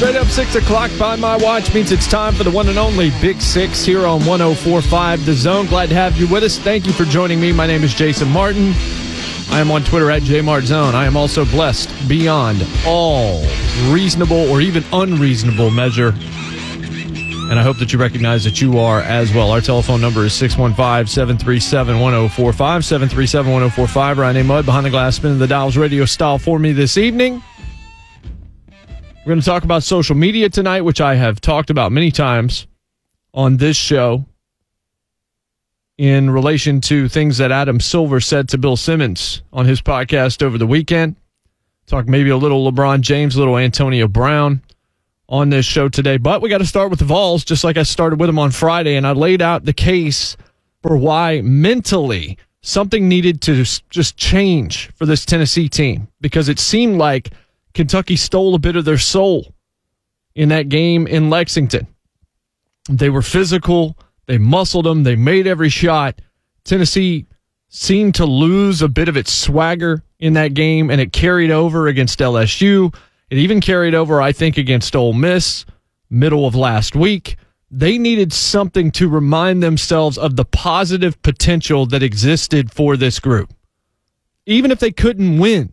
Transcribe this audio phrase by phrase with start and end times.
[0.00, 3.10] Straight up 6 o'clock by my watch means it's time for the one and only
[3.20, 5.66] Big Six here on 1045 The Zone.
[5.66, 6.58] Glad to have you with us.
[6.58, 7.52] Thank you for joining me.
[7.52, 8.72] My name is Jason Martin.
[9.50, 10.94] I am on Twitter at JMartZone.
[10.94, 13.44] I am also blessed beyond all
[13.92, 16.14] reasonable or even unreasonable measure.
[17.50, 19.50] And I hope that you recognize that you are as well.
[19.50, 22.84] Our telephone number is 615 737 1045.
[22.86, 24.16] 737 1045.
[24.16, 24.44] Ryan A.
[24.44, 27.42] Mudd behind the glass spinning the dials radio style for me this evening.
[29.22, 32.66] We're going to talk about social media tonight, which I have talked about many times
[33.34, 34.24] on this show
[35.98, 40.56] in relation to things that Adam Silver said to Bill Simmons on his podcast over
[40.56, 41.16] the weekend.
[41.86, 44.62] Talk maybe a little LeBron James, a little Antonio Brown
[45.28, 46.16] on this show today.
[46.16, 48.50] But we got to start with the Vols, just like I started with them on
[48.50, 50.34] Friday, and I laid out the case
[50.82, 56.96] for why mentally something needed to just change for this Tennessee team because it seemed
[56.96, 57.32] like
[57.74, 59.54] Kentucky stole a bit of their soul
[60.34, 61.86] in that game in Lexington.
[62.88, 66.20] They were physical, they muscled them, they made every shot.
[66.64, 67.26] Tennessee
[67.68, 71.88] seemed to lose a bit of its swagger in that game, and it carried over
[71.88, 72.94] against LSU.
[73.30, 75.64] It even carried over, I think, against Ole Miss
[76.10, 77.36] middle of last week.
[77.70, 83.54] They needed something to remind themselves of the positive potential that existed for this group.
[84.44, 85.72] Even if they couldn't win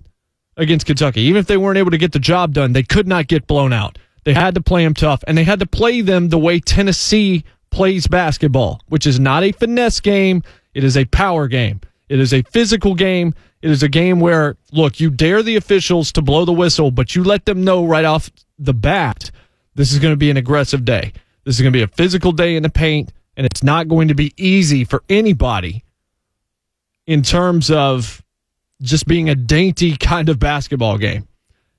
[0.57, 3.27] against Kentucky, even if they weren't able to get the job done, they could not
[3.27, 3.97] get blown out.
[4.25, 7.45] They had to play them tough, and they had to play them the way Tennessee
[7.69, 10.43] plays basketball, which is not a finesse game.
[10.73, 11.79] It is a power game.
[12.09, 13.33] It is a physical game.
[13.61, 17.15] It is a game where, look, you dare the officials to blow the whistle, but
[17.15, 18.29] you let them know right off
[18.59, 19.31] the bat
[19.75, 21.13] this is going to be an aggressive day.
[21.43, 24.07] This is going to be a physical day in the paint, and it's not going
[24.07, 25.85] to be easy for anybody
[27.05, 28.23] in terms of
[28.81, 31.27] just being a dainty kind of basketball game.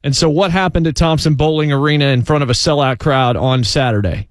[0.04, 4.28] And so, what happened at Thompson-Boling Arena in front of a sellout crowd on Saturday?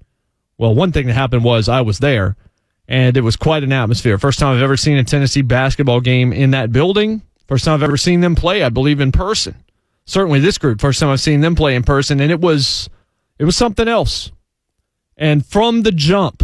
[0.56, 2.36] Well, one thing that happened was I was there,
[2.88, 4.18] and it was quite an atmosphere.
[4.18, 7.22] First time I've ever seen a Tennessee basketball game in that building.
[7.46, 9.54] First time I've ever seen them play, I believe, in person.
[10.06, 12.88] Certainly, this group, first time I've seen them play in person, and it was
[13.38, 14.32] it was something else.
[15.16, 16.42] And from the jump,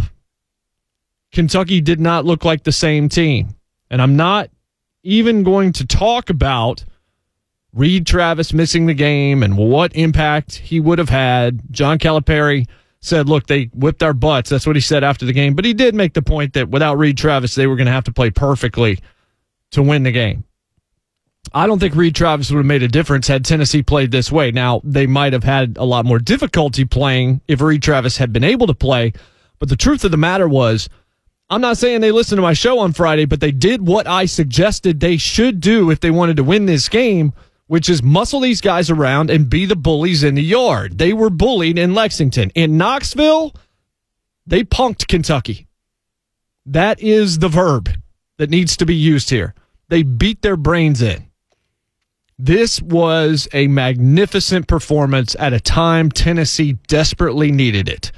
[1.31, 3.55] Kentucky did not look like the same team.
[3.89, 4.49] And I'm not
[5.05, 6.83] even going to talk about
[7.73, 11.61] Reid Travis missing the game and what impact he would have had.
[11.71, 12.67] John Calipari
[13.01, 14.49] said, look, they whipped our butts.
[14.49, 15.53] That's what he said after the game.
[15.53, 18.05] But he did make the point that without Reid Travis, they were going to have
[18.05, 18.99] to play perfectly
[19.71, 20.43] to win the game.
[21.53, 24.49] I don't think Reid Travis would have made a difference had Tennessee played this way.
[24.51, 28.43] Now, they might have had a lot more difficulty playing if Reid Travis had been
[28.43, 29.13] able to play.
[29.59, 30.89] But the truth of the matter was,
[31.49, 34.25] I'm not saying they listened to my show on Friday, but they did what I
[34.25, 37.33] suggested they should do if they wanted to win this game,
[37.67, 40.97] which is muscle these guys around and be the bullies in the yard.
[40.97, 42.49] They were bullied in Lexington.
[42.55, 43.53] In Knoxville,
[44.47, 45.67] they punked Kentucky.
[46.65, 47.89] That is the verb
[48.37, 49.53] that needs to be used here.
[49.89, 51.27] They beat their brains in.
[52.39, 58.11] This was a magnificent performance at a time Tennessee desperately needed it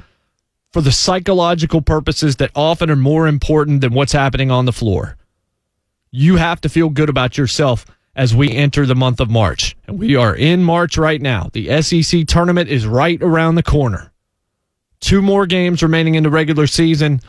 [0.78, 5.18] for the psychological purposes that often are more important than what's happening on the floor.
[6.12, 7.84] You have to feel good about yourself
[8.16, 9.75] as we enter the month of March.
[9.88, 11.50] And we are in March right now.
[11.51, 14.12] The SEC tournament is right around the corner.
[15.00, 17.22] Two more games remaining in the regular season.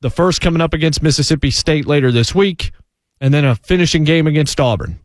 [0.00, 2.72] The first coming up against Mississippi State later this week,
[3.20, 4.98] and then a finishing game against Auburn.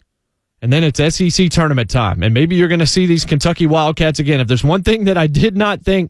[0.63, 2.23] And then it's SEC tournament time.
[2.23, 4.39] And maybe you're going to see these Kentucky Wildcats again.
[4.39, 6.09] If there's one thing that I did not think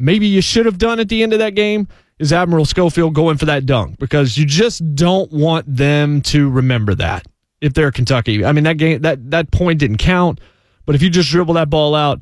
[0.00, 1.86] maybe you should have done at the end of that game,
[2.18, 6.94] is Admiral Schofield going for that dunk because you just don't want them to remember
[6.94, 7.26] that
[7.60, 8.44] if they're Kentucky.
[8.44, 10.38] I mean, that game, that, that point didn't count,
[10.84, 12.20] but if you just dribble that ball out,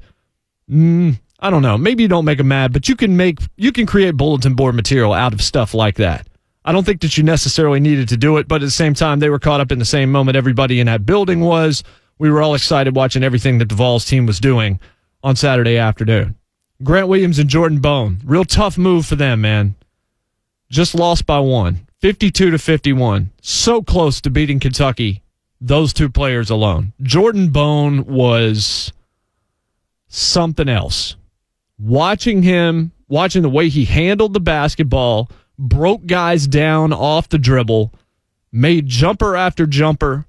[0.70, 1.76] mm, I don't know.
[1.76, 4.76] Maybe you don't make them mad, but you can make, you can create bulletin board
[4.76, 6.28] material out of stuff like that.
[6.64, 9.18] I don't think that you necessarily needed to do it, but at the same time,
[9.18, 11.82] they were caught up in the same moment everybody in that building was.
[12.18, 14.78] We were all excited watching everything that Vols team was doing
[15.22, 16.36] on Saturday afternoon.
[16.82, 19.74] Grant Williams and Jordan Bone, real tough move for them, man.
[20.70, 23.30] Just lost by one, 52 to 51.
[23.42, 25.22] So close to beating Kentucky,
[25.60, 26.92] those two players alone.
[27.02, 28.92] Jordan Bone was
[30.06, 31.16] something else.
[31.80, 35.28] Watching him, watching the way he handled the basketball,
[35.58, 37.92] broke guys down off the dribble,
[38.52, 40.26] made jumper after jumper.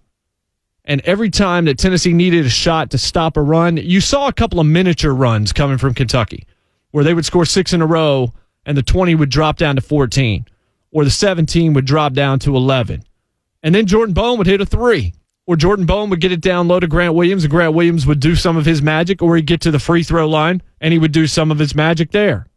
[0.85, 4.33] And every time that Tennessee needed a shot to stop a run, you saw a
[4.33, 6.45] couple of miniature runs coming from Kentucky
[6.91, 8.33] where they would score six in a row
[8.65, 10.45] and the 20 would drop down to 14
[10.91, 13.03] or the 17 would drop down to 11.
[13.61, 15.13] And then Jordan Bone would hit a three
[15.45, 18.19] or Jordan Bone would get it down low to Grant Williams and Grant Williams would
[18.19, 20.99] do some of his magic or he'd get to the free throw line and he
[20.99, 22.47] would do some of his magic there.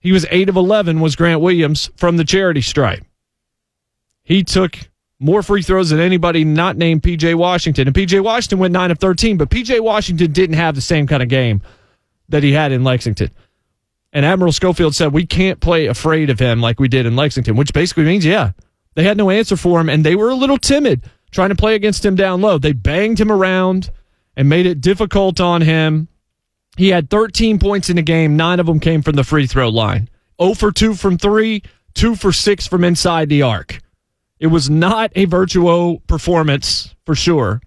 [0.00, 3.04] He was 8 of 11 was Grant Williams from the charity stripe.
[4.22, 4.78] He took
[5.24, 7.88] more free throws than anybody not named PJ Washington.
[7.88, 11.22] And PJ Washington went 9 of 13, but PJ Washington didn't have the same kind
[11.22, 11.62] of game
[12.28, 13.30] that he had in Lexington.
[14.12, 17.56] And Admiral Schofield said, We can't play afraid of him like we did in Lexington,
[17.56, 18.52] which basically means, yeah,
[18.94, 21.74] they had no answer for him and they were a little timid trying to play
[21.74, 22.58] against him down low.
[22.58, 23.90] They banged him around
[24.36, 26.08] and made it difficult on him.
[26.76, 28.36] He had 13 points in the game.
[28.36, 30.10] Nine of them came from the free throw line.
[30.40, 31.62] 0 for 2 from three,
[31.94, 33.80] 2 for 6 from inside the arc.
[34.40, 37.60] It was not a virtuo performance for sure.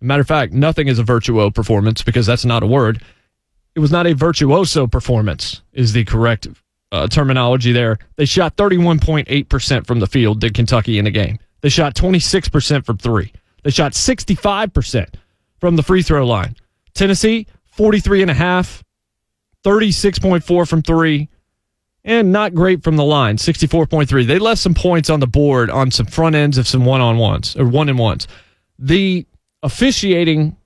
[0.00, 3.02] Matter of fact, nothing is a virtuo performance because that's not a word.
[3.74, 6.48] It was not a virtuoso performance, is the correct
[6.92, 7.98] uh, terminology there.
[8.16, 11.38] They shot 31.8% from the field, did Kentucky in the game.
[11.60, 13.32] They shot 26% from three.
[13.64, 15.14] They shot 65%
[15.60, 16.56] from the free throw line.
[16.94, 18.84] Tennessee, 43 and a half,
[19.64, 21.28] 36.4 from three,
[22.06, 24.26] and not great from the line, 64.3.
[24.26, 27.18] They left some points on the board on some front ends of some one on
[27.18, 28.28] ones or one and ones.
[28.78, 29.26] The
[29.62, 30.56] officiating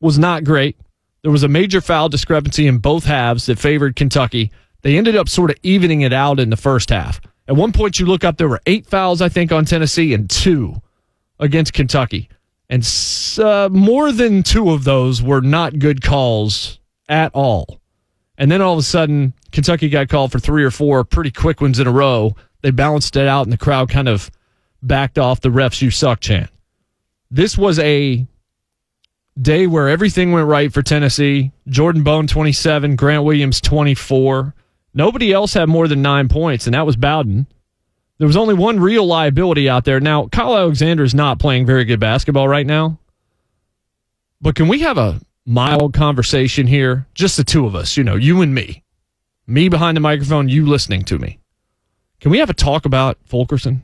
[0.00, 0.78] was not great.
[1.22, 4.50] There was a major foul discrepancy in both halves that favored Kentucky.
[4.80, 7.20] They ended up sort of evening it out in the first half.
[7.46, 10.30] At one point, you look up, there were eight fouls, I think, on Tennessee and
[10.30, 10.80] two
[11.38, 12.30] against Kentucky.
[12.70, 12.88] And
[13.38, 16.78] uh, more than two of those were not good calls
[17.08, 17.79] at all.
[18.40, 21.60] And then all of a sudden, Kentucky got called for three or four pretty quick
[21.60, 22.34] ones in a row.
[22.62, 24.30] They balanced it out, and the crowd kind of
[24.82, 26.48] backed off the refs you suck chant.
[27.30, 28.26] This was a
[29.38, 31.52] day where everything went right for Tennessee.
[31.68, 34.54] Jordan Bone, 27, Grant Williams, 24.
[34.94, 37.46] Nobody else had more than nine points, and that was Bowden.
[38.16, 40.00] There was only one real liability out there.
[40.00, 42.98] Now, Kyle Alexander is not playing very good basketball right now.
[44.40, 47.06] But can we have a mild conversation here?
[47.14, 48.84] Just the two of us, you know, you and me.
[49.46, 51.38] Me behind the microphone, you listening to me.
[52.20, 53.82] Can we have a talk about Fulkerson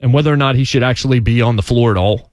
[0.00, 2.32] and whether or not he should actually be on the floor at all?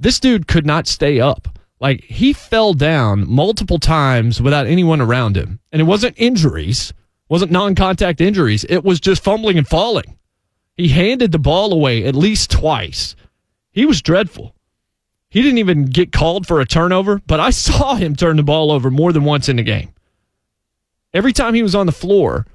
[0.00, 1.58] This dude could not stay up.
[1.80, 5.60] Like he fell down multiple times without anyone around him.
[5.72, 6.92] And it wasn't injuries,
[7.28, 8.64] wasn't non-contact injuries.
[8.68, 10.18] It was just fumbling and falling.
[10.76, 13.16] He handed the ball away at least twice.
[13.70, 14.54] He was dreadful.
[15.30, 18.70] He didn't even get called for a turnover, but I saw him turn the ball
[18.70, 19.92] over more than once in the game.
[21.12, 22.46] Every time he was on the floor,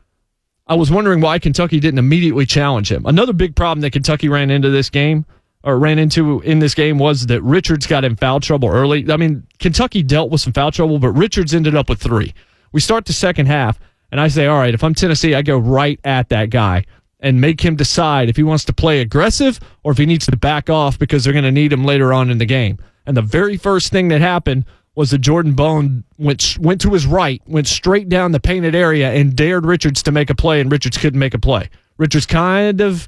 [0.67, 3.05] I was wondering why Kentucky didn't immediately challenge him.
[3.05, 5.25] Another big problem that Kentucky ran into this game
[5.63, 9.09] or ran into in this game was that Richards got in foul trouble early.
[9.12, 12.33] I mean, Kentucky dealt with some foul trouble, but Richards ended up with three.
[12.71, 13.79] We start the second half,
[14.12, 16.86] and I say, all right, if I'm Tennessee, I go right at that guy
[17.24, 20.36] and make him decide if he wants to play aggressive or if he needs to
[20.36, 22.77] back off because they're going to need him later on in the game.
[23.06, 27.08] And the very first thing that happened was that Jordan Bone went went to his
[27.08, 30.72] right, went straight down the painted area, and dared Richards to make a play, and
[30.72, 31.70] Richards couldn't make a play.
[31.98, 33.08] Richards kind of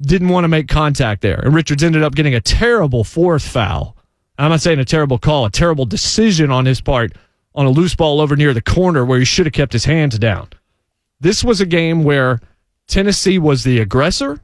[0.00, 1.40] didn't want to make contact there.
[1.40, 3.96] And Richards ended up getting a terrible fourth foul.
[4.38, 7.12] I'm not saying a terrible call, a terrible decision on his part
[7.56, 10.16] on a loose ball over near the corner where he should have kept his hands
[10.16, 10.48] down.
[11.18, 12.38] This was a game where
[12.88, 14.40] Tennessee was the aggressor.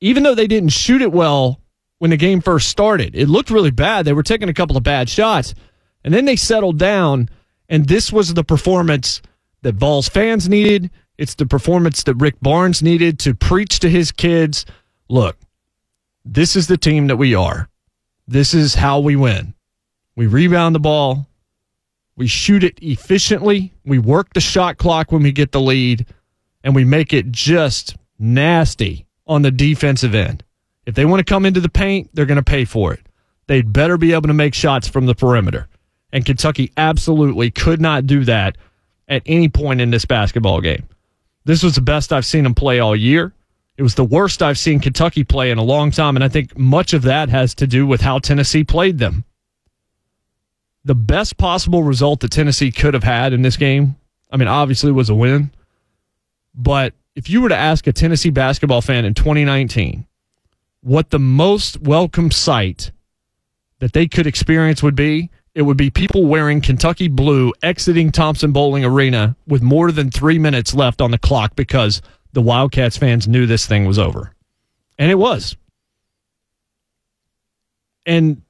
[0.00, 1.60] Even though they didn't shoot it well
[1.98, 4.04] when the game first started, it looked really bad.
[4.04, 5.54] They were taking a couple of bad shots,
[6.02, 7.28] and then they settled down,
[7.68, 9.20] and this was the performance
[9.62, 14.10] that Vols fans needed it's the performance that Rick Barnes needed to preach to his
[14.10, 14.66] kids
[15.08, 15.36] look,
[16.24, 17.68] this is the team that we are.
[18.26, 19.54] This is how we win.
[20.16, 21.26] We rebound the ball.
[22.16, 23.72] We shoot it efficiently.
[23.84, 26.06] We work the shot clock when we get the lead,
[26.64, 30.42] and we make it just nasty on the defensive end.
[30.86, 33.00] If they want to come into the paint, they're going to pay for it.
[33.46, 35.68] They'd better be able to make shots from the perimeter.
[36.12, 38.56] And Kentucky absolutely could not do that
[39.08, 40.88] at any point in this basketball game.
[41.44, 43.32] This was the best I've seen them play all year.
[43.76, 46.56] It was the worst I've seen Kentucky play in a long time, and I think
[46.56, 49.24] much of that has to do with how Tennessee played them.
[50.84, 53.96] The best possible result that Tennessee could have had in this game,
[54.30, 55.50] I mean, obviously was a win,
[56.54, 60.06] but if you were to ask a Tennessee basketball fan in 2019
[60.80, 62.92] what the most welcome sight
[63.78, 68.84] that they could experience would be, it would be people wearing Kentucky blue exiting Thompson-Boling
[68.84, 73.46] Arena with more than three minutes left on the clock because the Wildcats fans knew
[73.46, 74.32] this thing was over.
[74.98, 75.56] And it was.
[78.04, 78.42] And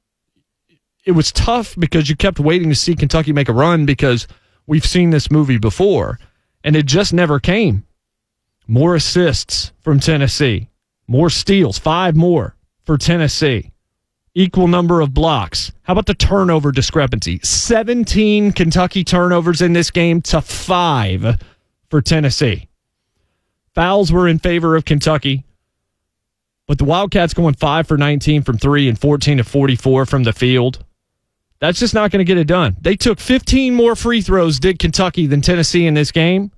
[1.04, 4.26] it was tough because you kept waiting to see Kentucky make a run because
[4.66, 6.18] we've seen this movie before
[6.64, 7.84] and it just never came.
[8.66, 10.70] More assists from Tennessee,
[11.06, 13.72] more steals, five more for Tennessee,
[14.34, 15.70] equal number of blocks.
[15.82, 17.40] How about the turnover discrepancy?
[17.42, 21.38] 17 Kentucky turnovers in this game to five
[21.90, 22.68] for Tennessee.
[23.74, 25.44] Fouls were in favor of Kentucky,
[26.66, 30.32] but the Wildcats going five for 19 from three and 14 to 44 from the
[30.32, 30.84] field.
[31.60, 32.76] That's just not going to get it done.
[32.80, 36.50] They took 15 more free throws, did Kentucky, than Tennessee in this game,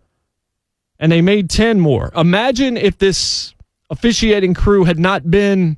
[0.98, 2.10] and they made 10 more.
[2.16, 3.54] Imagine if this
[3.90, 5.76] officiating crew had not been.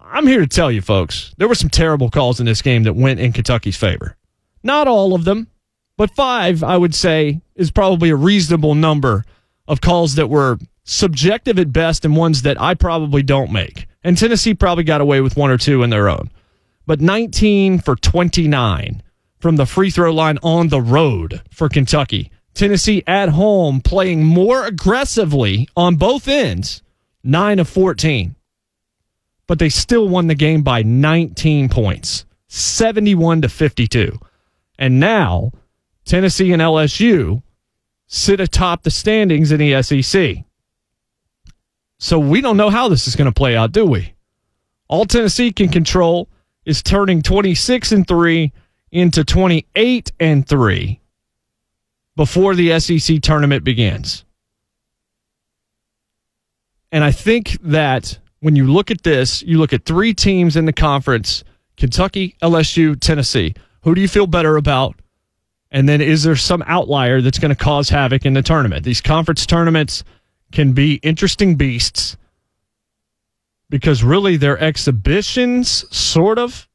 [0.00, 2.94] I'm here to tell you, folks, there were some terrible calls in this game that
[2.94, 4.16] went in Kentucky's favor.
[4.62, 5.48] Not all of them,
[5.96, 9.24] but five, I would say, is probably a reasonable number
[9.66, 13.86] of calls that were subjective at best and ones that I probably don't make.
[14.02, 16.30] And Tennessee probably got away with one or two in their own.
[16.86, 19.02] But 19 for 29
[19.40, 22.30] from the free throw line on the road for Kentucky.
[22.54, 26.82] Tennessee at home playing more aggressively on both ends,
[27.24, 28.36] 9 of 14.
[29.46, 34.18] But they still won the game by 19 points, 71 to 52.
[34.78, 35.52] And now
[36.04, 37.42] Tennessee and LSU
[38.06, 40.44] sit atop the standings in the SEC.
[41.98, 44.14] So we don't know how this is going to play out, do we?
[44.88, 46.28] All Tennessee can control
[46.64, 48.52] is turning 26 and 3
[48.92, 51.00] into 28 and 3
[52.16, 54.24] before the SEC tournament begins.
[56.92, 60.64] And I think that when you look at this, you look at three teams in
[60.64, 61.44] the conference
[61.76, 63.54] Kentucky, LSU, Tennessee.
[63.82, 64.94] Who do you feel better about?
[65.72, 68.84] And then is there some outlier that's going to cause havoc in the tournament?
[68.84, 70.04] These conference tournaments
[70.52, 72.16] can be interesting beasts
[73.70, 76.68] because really they're exhibitions, sort of.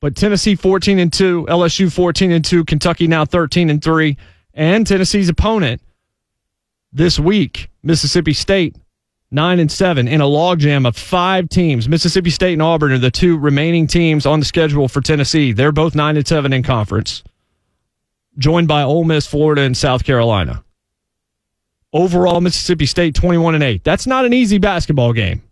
[0.00, 4.16] But Tennessee 14 and 2, LSU 14 and 2, Kentucky now 13 and 3,
[4.54, 5.80] and Tennessee's opponent
[6.92, 8.76] this week, Mississippi State,
[9.30, 11.88] 9 and 7 in a logjam of five teams.
[11.88, 15.52] Mississippi State and Auburn are the two remaining teams on the schedule for Tennessee.
[15.52, 17.24] They're both 9 and 7 in conference.
[18.38, 20.62] Joined by Ole Miss, Florida, and South Carolina.
[21.92, 23.84] Overall, Mississippi State 21 and 8.
[23.84, 25.42] That's not an easy basketball game.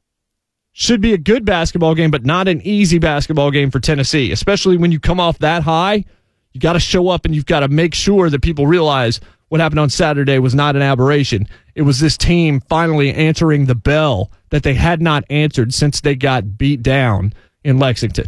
[0.77, 4.77] Should be a good basketball game, but not an easy basketball game for Tennessee, especially
[4.77, 6.05] when you come off that high.
[6.53, 9.61] You got to show up and you've got to make sure that people realize what
[9.61, 11.47] happened on Saturday was not an aberration.
[11.77, 16.17] It was this team finally answering the bell that they had not answered since they
[16.17, 18.27] got beat down in Lexington.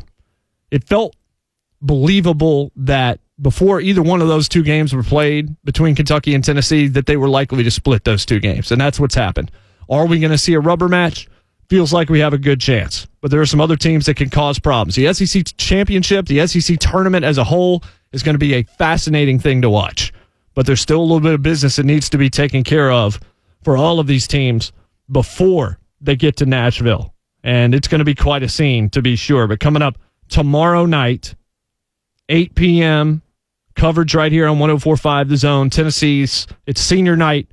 [0.71, 1.17] It felt
[1.83, 6.87] believable that before either one of those two games were played between Kentucky and Tennessee
[6.87, 8.71] that they were likely to split those two games.
[8.71, 9.51] And that's what's happened.
[9.91, 11.29] Are we going to see a rubber match?
[11.69, 13.09] Feels like we have a good chance.
[13.21, 14.95] But there are some other teams that can cause problems.
[14.95, 17.83] The SEC championship, the SEC tournament as a whole
[18.13, 20.13] is going to be a fascinating thing to watch.
[20.55, 23.21] But there's still a little bit of business that needs to be taken care of
[23.63, 24.73] for all of these teams
[25.11, 27.13] before they get to Nashville.
[27.43, 29.47] And it's going to be quite a scene to be sure.
[29.47, 31.35] But coming up tomorrow night,
[32.29, 33.23] 8 p.m.,
[33.75, 35.71] coverage right here on 1045 The Zone.
[35.71, 37.49] Tennessee's, it's senior night.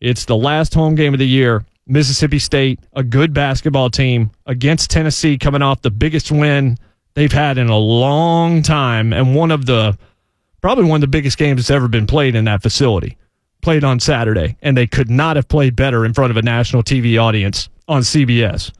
[0.00, 1.64] It's the last home game of the year.
[1.90, 6.78] Mississippi State, a good basketball team against Tennessee, coming off the biggest win
[7.14, 9.98] they've had in a long time and one of the
[10.60, 13.16] probably one of the biggest games that's ever been played in that facility.
[13.60, 16.82] Played on Saturday, and they could not have played better in front of a national
[16.82, 18.72] TV audience on CBS.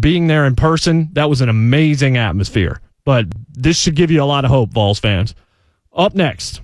[0.00, 2.80] Being there in person, that was an amazing atmosphere.
[3.04, 5.34] But this should give you a lot of hope, Vols fans.
[5.92, 6.62] Up next,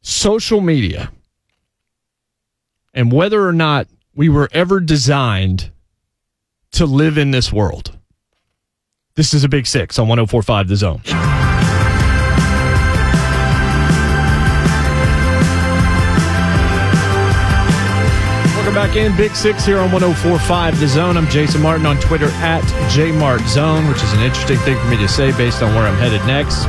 [0.00, 1.12] social media
[2.94, 5.70] and whether or not we were ever designed
[6.72, 7.96] to live in this world.
[9.14, 11.02] This is a big six on 1045 The Zone.
[18.56, 19.16] Welcome back in.
[19.16, 21.16] Big Six here on 1045 The Zone.
[21.16, 22.62] I'm Jason Martin on Twitter at
[22.92, 26.24] JMartZone, which is an interesting thing for me to say based on where I'm headed
[26.26, 26.66] next.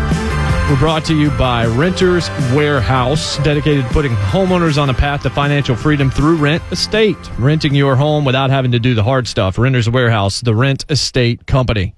[0.71, 5.29] We're brought to you by Renters Warehouse, dedicated to putting homeowners on a path to
[5.29, 9.57] financial freedom through Rent Estate, renting your home without having to do the hard stuff.
[9.57, 11.93] Renters Warehouse, the Rent Estate Company.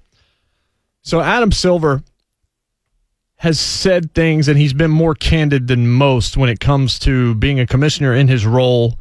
[1.02, 2.02] So Adam Silver
[3.36, 7.60] has said things, and he's been more candid than most when it comes to being
[7.60, 8.98] a commissioner in his role,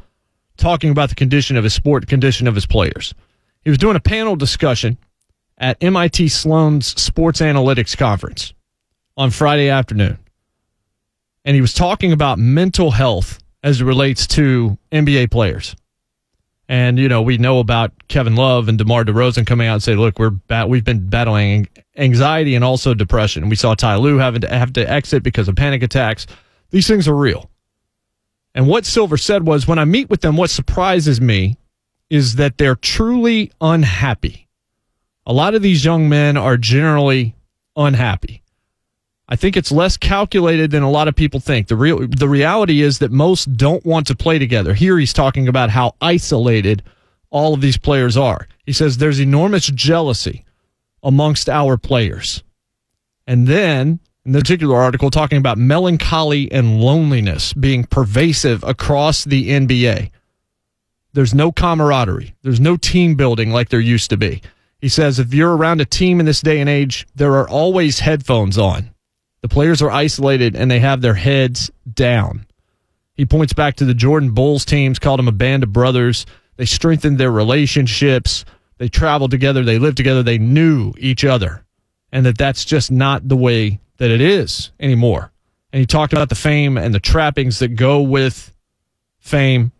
[0.55, 3.15] talking about the condition of his sport, condition of his players.
[3.63, 4.99] He was doing a panel discussion
[5.57, 8.53] at MIT Sloan's Sports Analytics Conference
[9.17, 10.17] on Friday afternoon.
[11.45, 15.75] And he was talking about mental health as it relates to NBA players.
[16.69, 19.95] And, you know, we know about Kevin Love and DeMar DeRozan coming out and say,
[19.95, 21.67] look, we're bat- we've been battling
[21.97, 23.49] anxiety and also depression.
[23.49, 26.25] We saw Ty Lue having to have to exit because of panic attacks.
[26.71, 27.49] These things are real.
[28.55, 31.57] And what Silver said was when I meet with them, what surprises me
[32.09, 34.47] is that they're truly unhappy.
[35.25, 37.35] A lot of these young men are generally
[37.75, 38.42] unhappy.
[39.33, 41.67] I think it's less calculated than a lot of people think.
[41.67, 44.75] The real the reality is that most don't want to play together.
[44.75, 46.83] Here he's talking about how isolated
[47.31, 48.47] all of these players are.
[48.63, 50.45] He says there's enormous jealousy
[51.01, 52.43] amongst our players.
[53.25, 59.49] And then in the particular article talking about melancholy and loneliness being pervasive across the
[59.49, 60.11] NBA.
[61.13, 62.35] There's no camaraderie.
[62.43, 64.43] There's no team building like there used to be.
[64.79, 67.97] He says if you're around a team in this day and age, there are always
[67.97, 68.92] headphones on.
[69.43, 72.45] The players are isolated and they have their heads down.
[73.13, 76.25] He points back to the Jordan Bulls teams, called them a band of brothers.
[76.55, 78.45] They strengthened their relationships.
[78.77, 79.61] They traveled together.
[79.61, 80.23] They lived together.
[80.23, 81.65] They knew each other.
[82.09, 85.33] And that that's just not the way that it is anymore.
[85.73, 88.55] And he talked about the fame and the trappings that go with
[89.19, 89.73] fame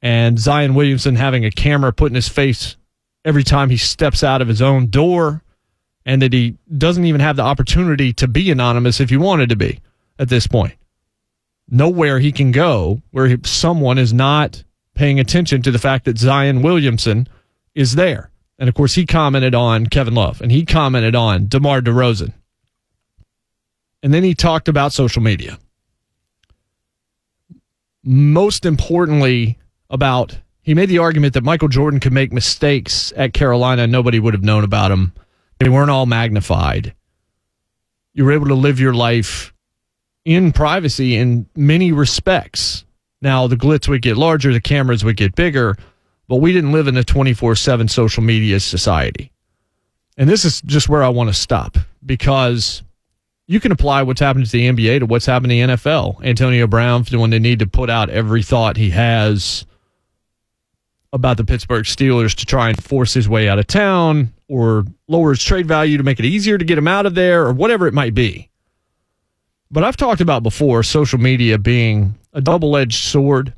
[0.00, 2.76] and Zion Williamson having a camera put in his face
[3.22, 5.42] every time he steps out of his own door
[6.06, 9.56] and that he doesn't even have the opportunity to be anonymous if he wanted to
[9.56, 9.80] be
[10.18, 10.74] at this point.
[11.68, 14.62] Nowhere he can go where he, someone is not
[14.94, 17.26] paying attention to the fact that Zion Williamson
[17.74, 18.30] is there.
[18.58, 22.32] And of course, he commented on Kevin Love and he commented on DeMar DeRozan.
[24.02, 25.58] And then he talked about social media.
[28.04, 29.58] Most importantly,
[29.90, 34.20] about he made the argument that Michael Jordan could make mistakes at Carolina and nobody
[34.20, 35.12] would have known about them.
[35.58, 36.94] They weren't all magnified.
[38.12, 39.52] You were able to live your life
[40.24, 42.84] in privacy in many respects.
[43.22, 45.76] Now, the glitz would get larger, the cameras would get bigger,
[46.28, 49.32] but we didn't live in a 24 7 social media society.
[50.18, 52.82] And this is just where I want to stop because
[53.46, 56.24] you can apply what's happened to the NBA to what's happened to the NFL.
[56.24, 59.64] Antonio Brown, when they need to put out every thought he has
[61.12, 65.30] about the Pittsburgh Steelers to try and force his way out of town or lower
[65.30, 67.86] his trade value to make it easier to get him out of there or whatever
[67.86, 68.48] it might be.
[69.70, 73.52] But I've talked about before social media being a double edged sword.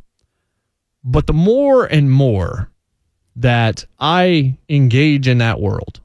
[1.04, 2.70] But the more and more
[3.36, 6.00] that I engage in that world,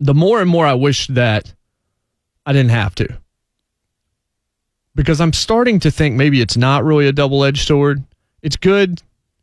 [0.00, 1.52] the more and more I wish that
[2.44, 3.18] I didn't have to.
[4.94, 8.02] Because I'm starting to think maybe it's not really a double edged sword.
[8.42, 9.02] It's good.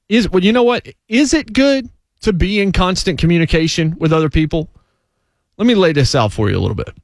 [0.10, 0.88] Is well, you know what?
[1.08, 1.90] Is it good
[2.22, 4.70] to be in constant communication with other people?
[5.58, 6.96] Let me lay this out for you a little bit.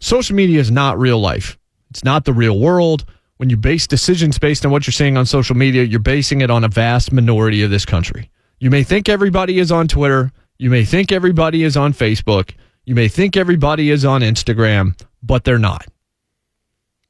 [0.00, 1.58] Social media is not real life.
[1.90, 3.04] It's not the real world.
[3.36, 6.50] When you base decisions based on what you're seeing on social media, you're basing it
[6.50, 8.30] on a vast minority of this country.
[8.58, 10.32] You may think everybody is on Twitter.
[10.58, 12.52] You may think everybody is on Facebook.
[12.84, 15.86] You may think everybody is on Instagram, but they're not.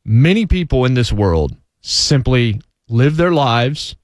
[0.05, 3.97] Many people in this world simply live their lives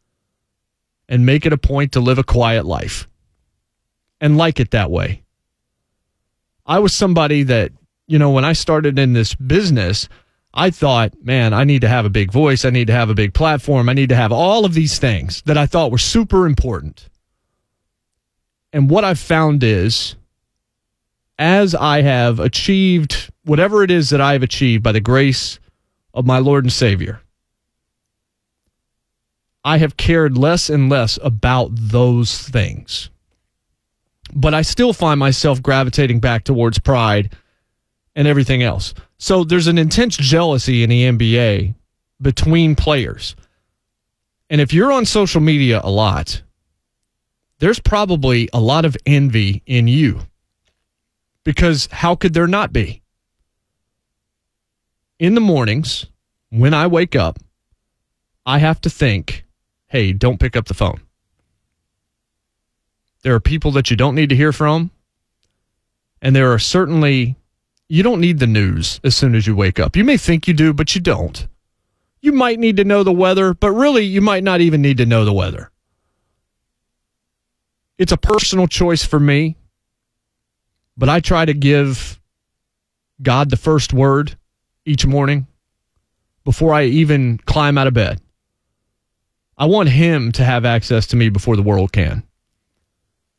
[1.09, 3.09] and make it a point to live a quiet life
[4.21, 5.23] and like it that way.
[6.67, 7.73] I was somebody that,
[8.07, 10.09] you know, when I started in this business,
[10.53, 12.65] I thought, man, I need to have a big voice.
[12.65, 13.89] I need to have a big platform.
[13.89, 17.09] I need to have all of these things that I thought were super important.
[18.73, 20.17] And what I've found is,
[21.39, 25.59] as I have achieved whatever it is that I have achieved by the grace
[26.13, 27.21] of my Lord and Savior,
[29.65, 33.11] I have cared less and less about those things.
[34.35, 37.35] But I still find myself gravitating back towards pride
[38.15, 38.95] and everything else.
[39.19, 41.75] So there's an intense jealousy in the NBA
[42.21, 43.37] between players.
[44.49, 46.43] And if you're on social media a lot,
[47.59, 50.21] there's probably a lot of envy in you.
[51.45, 53.03] Because how could there not be?
[55.19, 56.07] In the mornings,
[56.51, 57.39] when I wake up,
[58.47, 59.45] I have to think
[59.89, 61.01] hey, don't pick up the phone.
[63.23, 64.91] There are people that you don't need to hear from.
[66.23, 67.37] And there are certainly
[67.89, 69.97] you don't need the news as soon as you wake up.
[69.97, 71.49] You may think you do, but you don't.
[72.21, 75.07] You might need to know the weather, but really, you might not even need to
[75.07, 75.71] know the weather.
[77.99, 79.57] It's a personal choice for me,
[80.97, 82.21] but I try to give
[83.21, 84.37] God the first word
[84.85, 85.47] each morning
[86.45, 88.21] before I even climb out of bed.
[89.59, 92.23] I want Him to have access to me before the world can.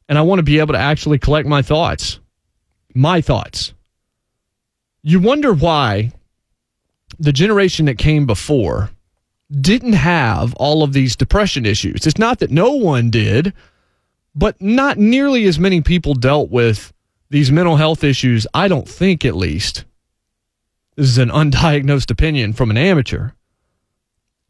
[0.10, 2.20] And I want to be able to actually collect my thoughts,
[2.94, 3.74] my thoughts.
[5.04, 6.12] You wonder why
[7.18, 8.90] the generation that came before
[9.50, 12.06] didn't have all of these depression issues.
[12.08, 13.54] It's not that no one did,
[14.34, 16.94] but not nearly as many people dealt with
[17.30, 19.86] these mental health issues, I don't think at least.
[20.96, 23.32] This is an undiagnosed opinion from an amateur.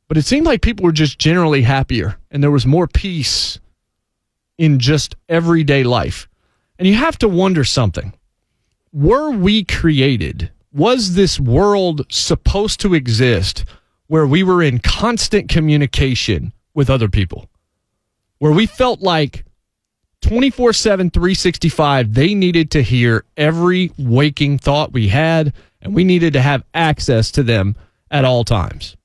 [0.07, 3.59] But it seemed like people were just generally happier and there was more peace
[4.61, 6.29] in just everyday life.
[6.77, 8.13] And you have to wonder something.
[8.93, 10.51] Were we created?
[10.71, 13.65] Was this world supposed to exist
[14.05, 17.49] where we were in constant communication with other people?
[18.37, 19.45] Where we felt like
[20.21, 26.33] 24 7, 365, they needed to hear every waking thought we had, and we needed
[26.33, 27.75] to have access to them
[28.11, 28.95] at all times.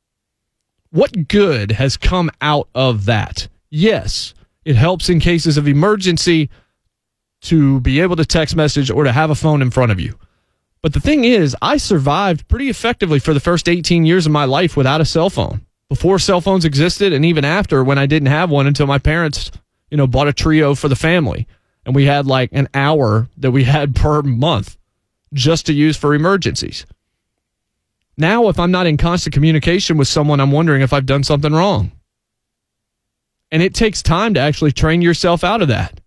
[0.91, 3.49] What good has come out of that?
[3.71, 4.35] Yes,
[4.67, 6.51] it helps in cases of emergency
[7.43, 10.19] to be able to text message or to have a phone in front of you.
[10.83, 14.45] But the thing is, I survived pretty effectively for the first 18 years of my
[14.45, 15.63] life without a cell phone.
[15.89, 19.51] Before cell phones existed, and even after when I didn't have one until my parents
[19.91, 21.47] you know, bought a trio for the family.
[21.85, 24.77] And we had like an hour that we had per month
[25.33, 26.85] just to use for emergencies.
[28.17, 31.53] Now, if I'm not in constant communication with someone, I'm wondering if I've done something
[31.53, 31.93] wrong.
[33.51, 36.01] And it takes time to actually train yourself out of that.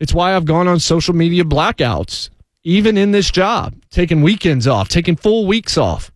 [0.00, 2.30] It's why I've gone on social media blackouts,
[2.62, 6.10] even in this job, taking weekends off, taking full weeks off,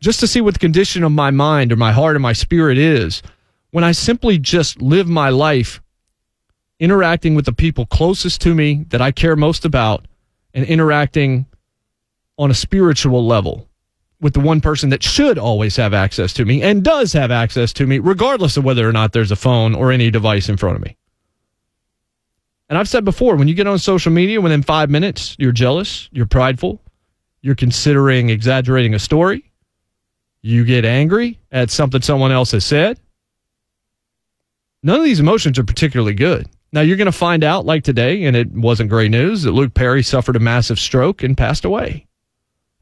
[0.00, 2.78] just to see what the condition of my mind or my heart or my spirit
[2.78, 3.22] is
[3.70, 5.80] when I simply just live my life
[6.78, 10.06] interacting with the people closest to me that I care most about
[10.52, 11.46] and interacting
[12.38, 13.68] on a spiritual level
[14.22, 17.72] with the one person that should always have access to me and does have access
[17.74, 20.76] to me, regardless of whether or not there's a phone or any device in front
[20.76, 20.96] of me.
[22.68, 26.08] And I've said before, when you get on social media within five minutes, you're jealous,
[26.12, 26.80] you're prideful,
[27.42, 29.50] you're considering exaggerating a story,
[30.40, 32.98] you get angry at something someone else has said.
[34.84, 36.48] None of these emotions are particularly good.
[36.72, 39.74] Now you're going to find out, like today, and it wasn't great news, that Luke
[39.74, 42.06] Perry suffered a massive stroke and passed away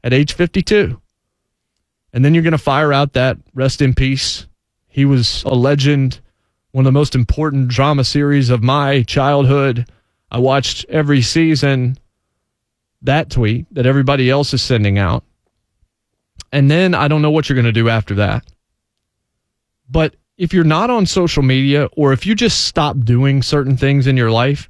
[0.03, 1.01] at age 52.
[2.13, 4.47] And then you're going to fire out that rest in peace.
[4.87, 6.19] He was a legend,
[6.71, 9.89] one of the most important drama series of my childhood.
[10.29, 11.97] I watched every season.
[13.03, 15.23] That tweet that everybody else is sending out.
[16.51, 18.45] And then I don't know what you're going to do after that.
[19.89, 24.07] But if you're not on social media or if you just stop doing certain things
[24.07, 24.69] in your life,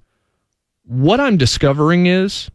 [0.84, 2.50] what I'm discovering is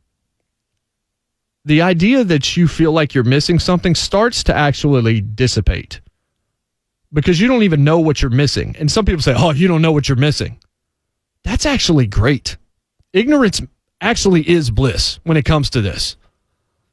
[1.66, 6.00] the idea that you feel like you're missing something starts to actually dissipate
[7.12, 8.76] because you don't even know what you're missing.
[8.78, 10.60] And some people say, oh, you don't know what you're missing.
[11.42, 12.56] That's actually great.
[13.12, 13.60] Ignorance
[14.00, 16.16] actually is bliss when it comes to this.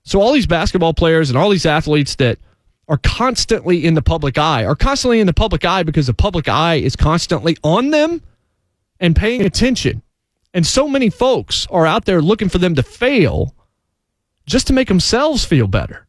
[0.06, 2.40] So, all these basketball players and all these athletes that
[2.88, 6.50] are constantly in the public eye, are constantly in the public eye because the public
[6.50, 8.22] eye is constantly on them
[9.00, 10.02] and paying attention.
[10.54, 13.56] And so many folks are out there looking for them to fail
[14.46, 16.08] just to make themselves feel better.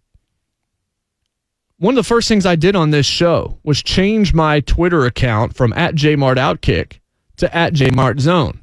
[1.79, 5.57] One of the first things I did on this show was change my Twitter account
[5.57, 7.01] from at JMartOutkick
[7.39, 8.61] to at JMartZone.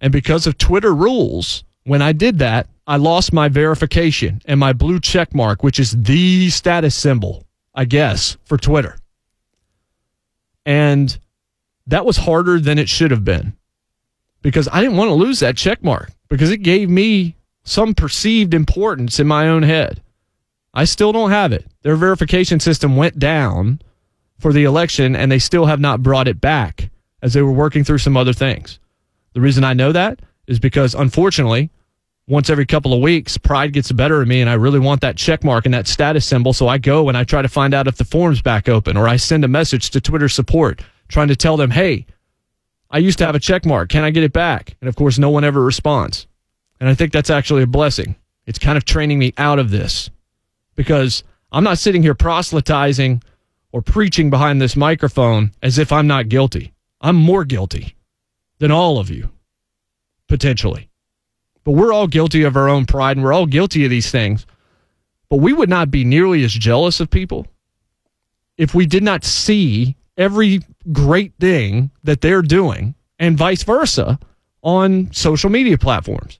[0.00, 4.72] And because of Twitter rules, when I did that, I lost my verification and my
[4.72, 8.96] blue check mark, which is the status symbol, I guess, for Twitter.
[10.64, 11.18] And
[11.86, 13.56] that was harder than it should have been
[14.42, 18.54] because I didn't want to lose that check mark because it gave me some perceived
[18.54, 20.00] importance in my own head.
[20.72, 21.66] I still don't have it.
[21.82, 23.80] Their verification system went down
[24.38, 26.90] for the election and they still have not brought it back
[27.22, 28.78] as they were working through some other things.
[29.32, 31.70] The reason I know that is because unfortunately,
[32.28, 35.16] once every couple of weeks, pride gets better of me, and I really want that
[35.16, 36.52] check mark and that status symbol.
[36.52, 39.08] So I go and I try to find out if the form's back open, or
[39.08, 42.06] I send a message to Twitter support trying to tell them, hey,
[42.90, 43.88] I used to have a check mark.
[43.90, 44.76] Can I get it back?
[44.80, 46.26] And of course, no one ever responds.
[46.80, 48.16] And I think that's actually a blessing.
[48.46, 50.10] It's kind of training me out of this
[50.74, 53.22] because I'm not sitting here proselytizing
[53.72, 56.72] or preaching behind this microphone as if I'm not guilty.
[57.00, 57.96] I'm more guilty
[58.58, 59.30] than all of you,
[60.28, 60.88] potentially.
[61.64, 64.46] But we're all guilty of our own pride and we're all guilty of these things.
[65.28, 67.46] But we would not be nearly as jealous of people
[68.56, 70.60] if we did not see every
[70.92, 74.18] great thing that they're doing and vice versa
[74.62, 76.38] on social media platforms.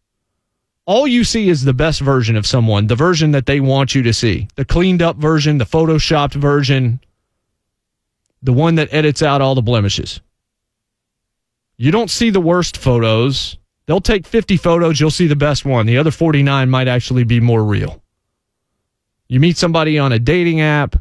[0.87, 4.03] All you see is the best version of someone, the version that they want you
[4.05, 7.01] to see, the cleaned up version, the photoshopped version,
[8.41, 10.21] the one that edits out all the blemishes.
[11.77, 13.59] You don't see the worst photos.
[13.87, 15.87] They'll take 50 photos, you'll see the best one.
[15.87, 18.01] The other 49 might actually be more real.
[19.29, 20.97] You meet somebody on a dating app,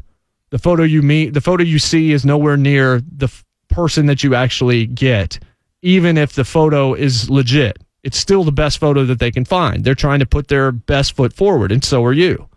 [0.50, 4.24] the photo you meet, the photo you see is nowhere near the f- person that
[4.24, 5.38] you actually get,
[5.82, 7.78] even if the photo is legit.
[8.06, 9.82] It's still the best photo that they can find.
[9.82, 12.48] They're trying to put their best foot forward, and so are you.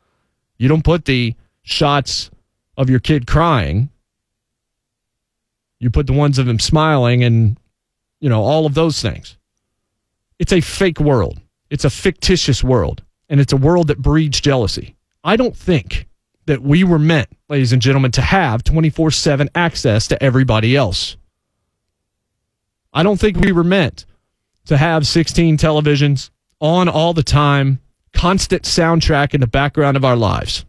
[0.60, 1.34] You don't put the
[1.64, 2.30] shots
[2.78, 3.90] of your kid crying.
[5.80, 7.58] You put the ones of him smiling and,
[8.20, 9.38] you know, all of those things.
[10.38, 11.42] It's a fake world.
[11.72, 14.96] It's a fictitious world, and it's a world that breeds jealousy.
[15.24, 16.08] I don't think
[16.46, 21.18] that we were meant, ladies and gentlemen, to have 24 7 access to everybody else.
[22.94, 24.06] I don't think we were meant
[24.70, 26.30] to have 16 televisions
[26.62, 27.80] on all the time,
[28.14, 30.64] constant soundtrack in the background of our lives.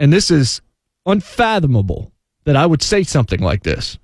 [0.00, 0.60] And this is
[1.06, 2.10] unfathomable
[2.46, 3.96] that I would say something like this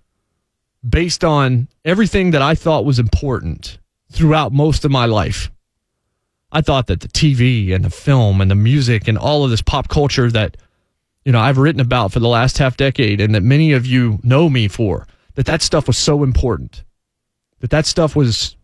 [0.88, 3.80] based on everything that I thought was important
[4.12, 5.50] throughout most of my life.
[6.52, 9.62] I thought that the TV and the film and the music and all of this
[9.62, 10.56] pop culture that
[11.24, 14.20] you know I've written about for the last half decade and that many of you
[14.22, 16.84] know me for that that stuff was so important.
[17.60, 18.56] That that stuff was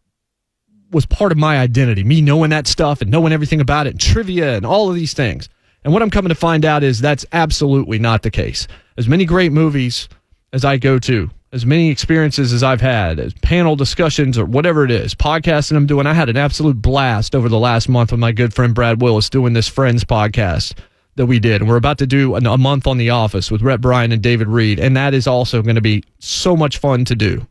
[0.90, 4.00] was part of my identity, me knowing that stuff and knowing everything about it, and
[4.00, 5.48] trivia and all of these things.
[5.84, 8.68] And what I'm coming to find out is that's absolutely not the case.
[8.96, 10.08] As many great movies
[10.52, 14.84] as I go to, as many experiences as I've had, as panel discussions or whatever
[14.84, 16.06] it is, podcasting I'm doing.
[16.06, 19.28] I had an absolute blast over the last month with my good friend Brad Willis
[19.28, 20.78] doing this Friends podcast
[21.16, 21.60] that we did.
[21.60, 24.48] And we're about to do a month on The Office with Rhett Bryan and David
[24.48, 24.78] Reed.
[24.78, 27.46] And that is also going to be so much fun to do.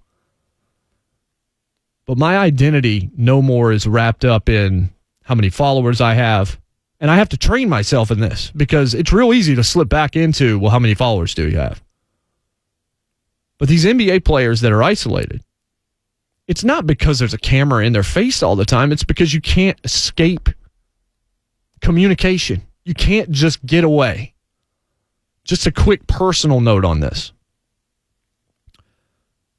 [2.12, 4.90] But my identity no more is wrapped up in
[5.24, 6.60] how many followers I have.
[7.00, 10.18] And I have to train myself in this because it's real easy to slip back
[10.18, 11.82] into, well, how many followers do you have?
[13.60, 15.42] But these NBA players that are isolated,
[16.50, 18.92] it's not because there's a camera in their face all the time.
[18.92, 20.50] It's because you can't escape
[21.80, 22.62] communication.
[22.84, 24.34] You can't just get away.
[25.46, 27.32] Just a quick personal note on this.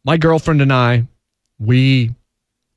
[0.05, 1.07] My girlfriend and I,
[1.59, 2.15] we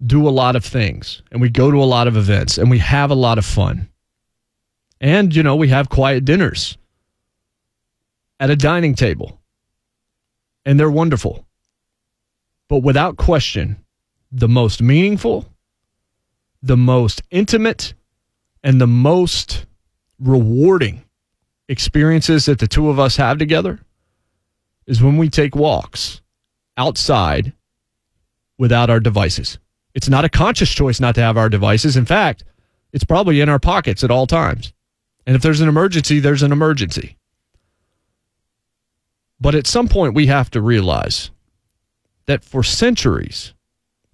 [0.03, 2.79] do a lot of things and we go to a lot of events and we
[2.79, 3.89] have a lot of fun.
[4.99, 6.77] And, you know, we have quiet dinners
[8.39, 9.39] at a dining table
[10.65, 11.45] and they're wonderful.
[12.67, 13.77] But without question,
[14.31, 15.45] the most meaningful,
[16.61, 17.93] the most intimate,
[18.63, 19.67] and the most
[20.19, 21.03] rewarding
[21.69, 23.79] experiences that the two of us have together
[24.87, 26.21] is when we take walks
[26.77, 27.53] outside
[28.57, 29.59] without our devices.
[29.95, 31.95] It's not a conscious choice not to have our devices.
[31.95, 32.43] In fact,
[32.91, 34.73] it's probably in our pockets at all times.
[35.25, 37.17] And if there's an emergency, there's an emergency.
[39.39, 41.31] But at some point, we have to realize
[42.25, 43.53] that for centuries,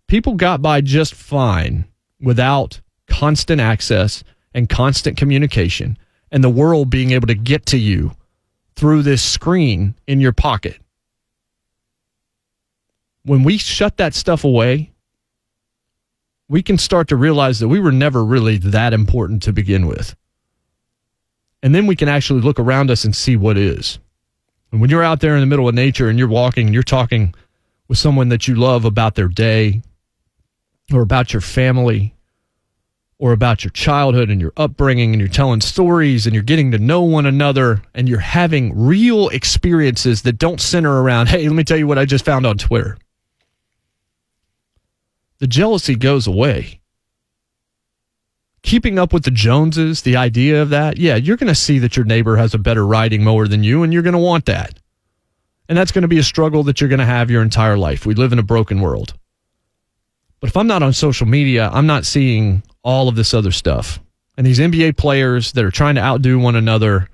[0.07, 1.85] people got by just fine
[2.19, 5.97] without constant access and constant communication
[6.31, 8.11] and the world being able to get to you
[8.75, 10.77] through this screen in your pocket.
[13.23, 14.90] When we shut that stuff away,
[16.51, 20.13] we can start to realize that we were never really that important to begin with.
[21.63, 23.99] And then we can actually look around us and see what is.
[24.69, 26.83] And when you're out there in the middle of nature and you're walking and you're
[26.83, 27.33] talking
[27.87, 29.81] with someone that you love about their day
[30.91, 32.15] or about your family
[33.17, 36.79] or about your childhood and your upbringing and you're telling stories and you're getting to
[36.79, 41.63] know one another and you're having real experiences that don't center around, hey, let me
[41.63, 42.97] tell you what I just found on Twitter.
[45.41, 46.81] The jealousy goes away
[48.63, 51.95] keeping up with the Joneses, the idea of that, yeah, you're going to see that
[51.95, 54.79] your neighbor has a better riding mower than you, and you're going to want that.
[55.67, 58.05] And that's going to be a struggle that you're going to have your entire life.
[58.05, 59.13] We live in a broken world.
[60.39, 63.99] But if I'm not on social media, I'm not seeing all of this other stuff.
[64.37, 67.07] And these NBA players that are trying to outdo one another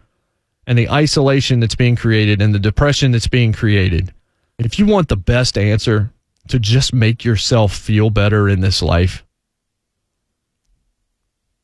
[0.65, 4.13] and the isolation that's being created and the depression that's being created.
[4.57, 6.11] If you want the best answer
[6.49, 9.25] to just make yourself feel better in this life,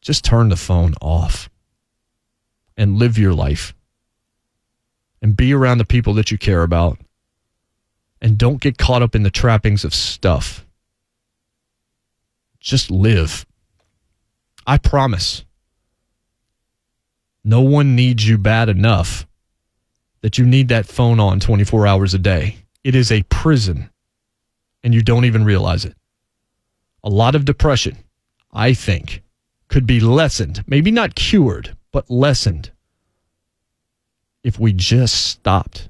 [0.02, 1.50] just turn the phone off
[2.76, 3.74] and live your life
[5.22, 7.00] and be around the people that you care about
[8.22, 10.66] and don't get caught up in the trappings of stuff.
[12.60, 13.46] Just live.
[14.66, 15.44] I promise.
[17.44, 19.28] No one needs you bad enough
[20.22, 22.58] that you need that phone on 24 hours a day.
[22.84, 23.90] It is a prison,
[24.84, 25.96] and you don't even realize it.
[27.04, 27.98] A lot of depression,
[28.52, 29.24] I think,
[29.68, 32.72] could be lessened, maybe not cured, but lessened
[34.44, 35.90] if we just stopped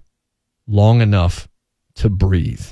[0.67, 1.47] long enough
[1.95, 2.65] to breathe.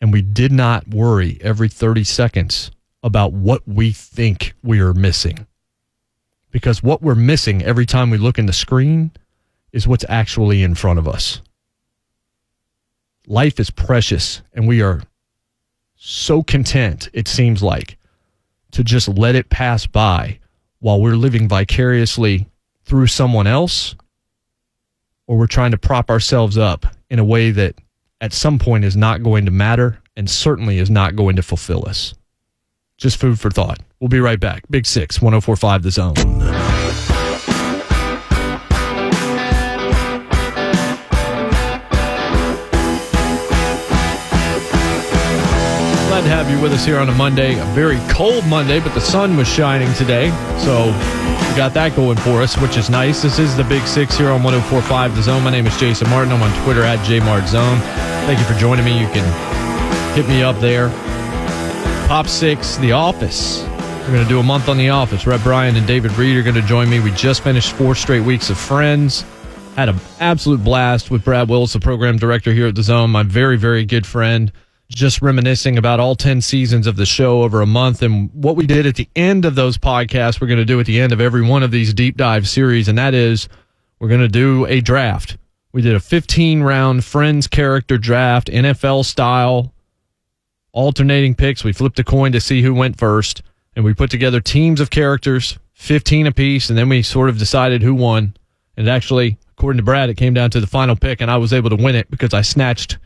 [0.00, 2.70] And we did not worry every 30 seconds
[3.02, 5.46] about what we think we are missing.
[6.50, 9.12] Because what we're missing every time we look in the screen
[9.72, 11.40] is what's actually in front of us.
[13.30, 15.02] Life is precious, and we are
[15.96, 17.98] so content, it seems like,
[18.70, 20.38] to just let it pass by
[20.78, 22.48] while we're living vicariously
[22.86, 23.94] through someone else,
[25.26, 27.74] or we're trying to prop ourselves up in a way that
[28.22, 31.86] at some point is not going to matter and certainly is not going to fulfill
[31.86, 32.14] us.
[32.96, 33.80] Just food for thought.
[34.00, 34.64] We'll be right back.
[34.70, 36.87] Big Six, 1045 The Zone.
[46.38, 47.58] Have you with us here on a Monday.
[47.58, 50.30] A very cold Monday, but the sun was shining today.
[50.58, 53.22] So we got that going for us, which is nice.
[53.22, 55.42] This is the Big Six here on 1045 The Zone.
[55.42, 56.32] My name is Jason Martin.
[56.32, 57.80] I'm on Twitter at JMartZone.
[58.24, 59.00] Thank you for joining me.
[59.00, 60.90] You can hit me up there.
[62.06, 63.64] Pop Six, The Office.
[64.02, 65.26] We're going to do a month on The Office.
[65.26, 67.00] Rhett Bryan and David Reed are going to join me.
[67.00, 69.24] We just finished four straight weeks of Friends.
[69.74, 73.24] Had an absolute blast with Brad Willis, the program director here at The Zone, my
[73.24, 74.52] very, very good friend
[74.88, 78.66] just reminiscing about all 10 seasons of the show over a month and what we
[78.66, 80.40] did at the end of those podcasts.
[80.40, 82.88] We're going to do at the end of every one of these deep dive series,
[82.88, 83.48] and that is
[83.98, 85.36] we're going to do a draft.
[85.72, 89.74] We did a 15 round Friends character draft, NFL style,
[90.72, 91.64] alternating picks.
[91.64, 93.42] We flipped a coin to see who went first,
[93.76, 97.82] and we put together teams of characters, 15 apiece, and then we sort of decided
[97.82, 98.34] who won.
[98.78, 101.52] And actually, according to Brad, it came down to the final pick, and I was
[101.52, 102.96] able to win it because I snatched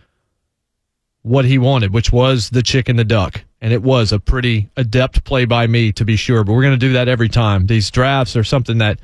[1.22, 3.42] what he wanted, which was the chick and the duck.
[3.60, 6.42] And it was a pretty adept play by me, to be sure.
[6.42, 7.66] But we're going to do that every time.
[7.66, 8.98] These drafts are something that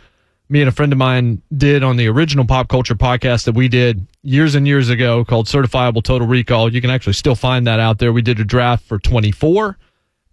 [0.48, 3.68] me and a friend of mine did on the original pop culture podcast that we
[3.68, 6.72] did years and years ago called Certifiable Total Recall.
[6.72, 8.12] You can actually still find that out there.
[8.12, 9.78] We did a draft for 24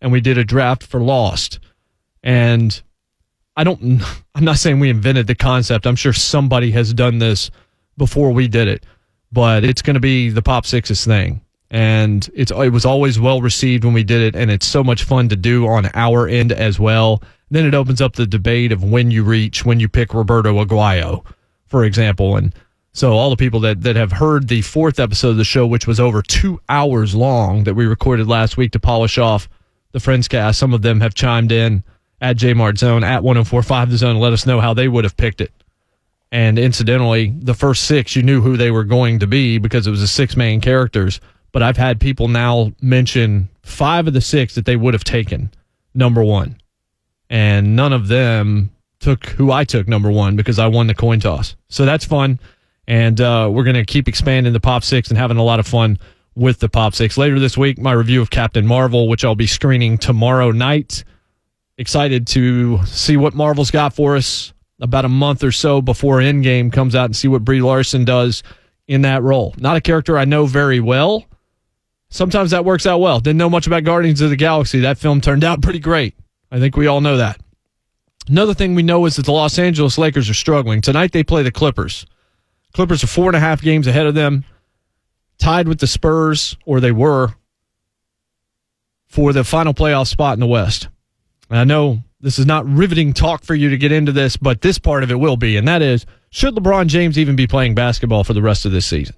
[0.01, 1.59] and we did a draft for Lost.
[2.23, 2.81] And
[3.55, 4.01] I don't,
[4.35, 5.85] I'm not saying we invented the concept.
[5.85, 7.51] I'm sure somebody has done this
[7.97, 8.85] before we did it,
[9.31, 13.41] but it's going to be the Pop Sixes thing and it's it was always well
[13.41, 16.51] received when we did it, and it's so much fun to do on our end
[16.51, 17.21] as well.
[17.49, 21.25] Then it opens up the debate of when you reach when you pick Roberto Aguayo,
[21.67, 22.53] for example, and
[22.93, 25.87] so all the people that that have heard the fourth episode of the show, which
[25.87, 29.49] was over two hours long, that we recorded last week to polish off
[29.91, 31.83] the Friends cast, some of them have chimed in
[32.21, 35.41] at Jmart Zone at 1045 the zone let us know how they would have picked
[35.41, 35.51] it.
[36.31, 39.91] And incidentally, the first six, you knew who they were going to be because it
[39.91, 41.19] was the six main characters
[41.55, 45.49] but I've had people now mention five of the six that they would have taken
[45.93, 46.57] number one.
[47.29, 51.21] And none of them took who I took number one because I won the coin
[51.21, 51.55] toss.
[51.69, 52.41] So that's fun.
[52.89, 55.65] And uh, we're going to keep expanding the Pop Six and having a lot of
[55.65, 55.97] fun
[56.35, 57.17] with the Pop Six.
[57.17, 61.05] Later this week, my review of Captain Marvel, which I'll be screening tomorrow night.
[61.77, 66.73] Excited to see what Marvel's got for us about a month or so before Endgame
[66.73, 68.43] comes out and see what Brie Larson does
[68.89, 69.55] in that role.
[69.57, 71.25] Not a character I know very well,
[72.09, 73.19] sometimes that works out well.
[73.19, 74.79] Didn't know much about Guardians of the Galaxy.
[74.81, 76.15] That film turned out pretty great.
[76.51, 77.39] I think we all know that.
[78.27, 80.81] Another thing we know is that the Los Angeles Lakers are struggling.
[80.81, 82.05] Tonight they play the Clippers.
[82.73, 84.43] Clippers are four and a half games ahead of them,
[85.37, 87.35] tied with the Spurs, or they were,
[89.07, 90.89] for the final playoff spot in the West.
[91.49, 94.61] And I know this is not riveting talk for you to get into this, but
[94.61, 97.75] this part of it will be, and that is should LeBron James even be playing
[97.75, 99.15] basketball for the rest of this season?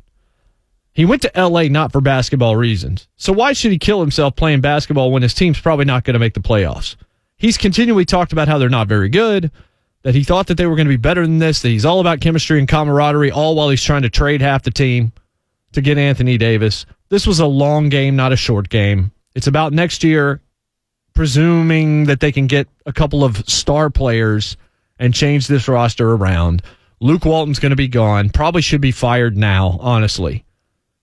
[0.98, 3.08] He went to LA not for basketball reasons.
[3.18, 6.20] So why should he kill himself playing basketball when his team's probably not going to
[6.20, 6.96] make the playoffs?
[7.38, 9.52] He's continually talked about how they're not very good,
[10.02, 12.00] that he thought that they were going to be better than this, that he's all
[12.00, 15.12] about chemistry and camaraderie, all while he's trying to trade half the team
[15.74, 16.88] to get Anthony Davis.
[17.10, 19.12] This was a long game, not a short game.
[19.36, 20.42] It's about next year,
[21.14, 24.58] presuming that they can get a couple of star players
[24.98, 26.64] and change this roster around.
[27.00, 28.32] Luke Walton's going to be gone.
[28.32, 30.44] Probably should be fired now, honestly.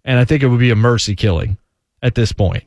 [0.05, 1.57] And I think it would be a mercy killing
[2.03, 2.65] at this point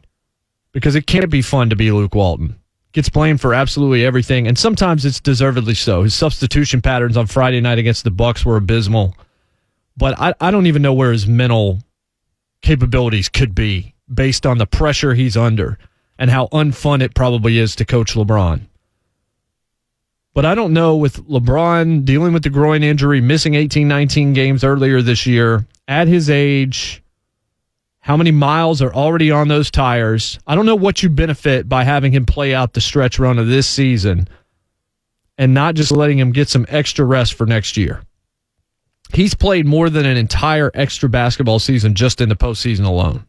[0.71, 2.55] because it can't be fun to be Luke Walton.
[2.93, 6.03] Gets blamed for absolutely everything, and sometimes it's deservedly so.
[6.03, 9.15] His substitution patterns on Friday night against the Bucks were abysmal,
[9.95, 11.79] but I, I don't even know where his mental
[12.61, 15.77] capabilities could be based on the pressure he's under
[16.17, 18.61] and how unfun it probably is to coach LeBron.
[20.33, 24.63] But I don't know with LeBron dealing with the groin injury, missing 18, 19 games
[24.63, 27.01] earlier this year, at his age,
[28.07, 30.39] how many miles are already on those tires.
[30.47, 33.47] I don't know what you benefit by having him play out the stretch run of
[33.47, 34.29] this season
[35.37, 38.01] and not just letting him get some extra rest for next year.
[39.11, 43.27] He's played more than an entire extra basketball season just in the postseason alone.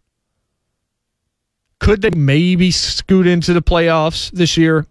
[1.80, 4.86] Could they maybe scoot into the playoffs this year?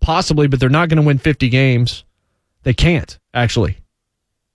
[0.00, 2.02] Possibly, but they're not going to win 50 games.
[2.64, 3.78] They can't, actually.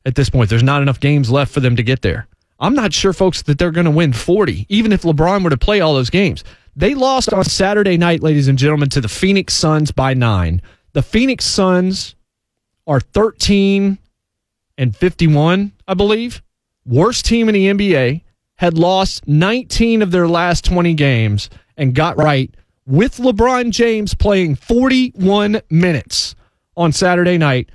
[0.06, 2.28] At this point, there's not enough games left for them to get there.
[2.60, 5.58] I'm not sure, folks, that they're going to win 40, even if LeBron were to
[5.58, 6.44] play all those games.
[6.76, 10.62] They lost on Saturday night, ladies and gentlemen, to the Phoenix Suns by nine.
[10.94, 12.16] The Phoenix Suns
[12.86, 13.98] are 13
[14.78, 16.42] and 51, I believe.
[16.86, 18.22] Worst team in the NBA,
[18.58, 22.54] had lost 19 of their last 20 games and got right
[22.86, 26.36] with LeBron James playing 41 minutes
[26.76, 27.70] on Saturday night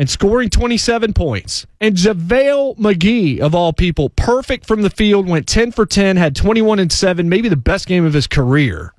[0.00, 1.66] and scoring 27 points.
[1.78, 6.34] And JaVale McGee, of all people, perfect from the field, went 10 for 10, had
[6.34, 8.94] 21 and 7, maybe the best game of his career.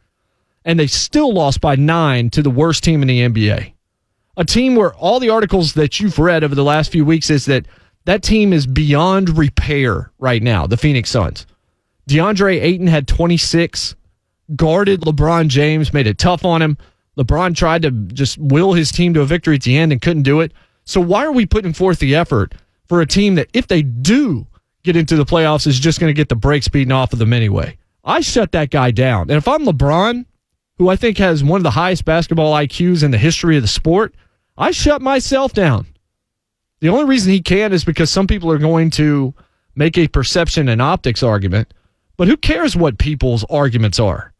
[0.64, 3.74] And they still lost by nine to the worst team in the NBA.
[4.38, 7.46] A team where all the articles that you've read over the last few weeks is
[7.46, 7.66] that
[8.06, 11.48] that team is beyond repair right now, the Phoenix Suns.
[12.08, 13.96] DeAndre Ayton had 26,
[14.56, 16.78] guarded LeBron James, made it tough on him.
[17.18, 20.24] LeBron tried to just will his team to a victory at the end and couldn't
[20.24, 20.52] do it.
[20.92, 22.54] So why are we putting forth the effort
[22.90, 24.46] for a team that, if they do
[24.84, 27.32] get into the playoffs, is just going to get the brakes beaten off of them
[27.32, 27.78] anyway?
[28.04, 29.30] I shut that guy down.
[29.30, 30.26] And if I'm LeBron,
[30.78, 33.70] who I think has one of the highest basketball IQs in the history of the
[33.70, 34.14] sport,
[34.58, 35.88] I shut myself down.
[36.82, 39.34] The only reason he can is because some people are going to
[39.76, 41.74] make a perception and optics argument.
[42.18, 44.34] But who cares what people's arguments are?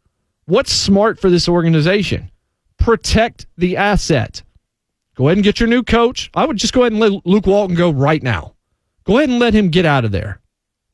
[0.44, 2.30] What's smart for this organization?
[2.76, 4.42] Protect the asset.
[5.22, 6.32] Go ahead and get your new coach.
[6.34, 8.54] I would just go ahead and let Luke Walton go right now.
[9.04, 10.40] Go ahead and let him get out of there.